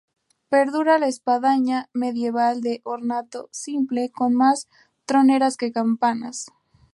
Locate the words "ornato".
2.85-3.49